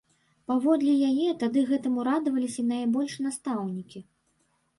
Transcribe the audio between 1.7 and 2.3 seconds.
гэтаму